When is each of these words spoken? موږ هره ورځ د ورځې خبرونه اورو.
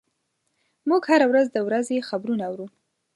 موږ 0.89 1.01
هره 1.11 1.25
ورځ 1.31 1.47
د 1.51 1.57
ورځې 1.67 2.05
خبرونه 2.09 2.43
اورو. 2.49 2.67